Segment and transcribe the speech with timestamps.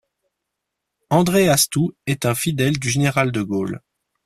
[1.11, 3.83] André Astoux est un fidèle du général de Gaulle.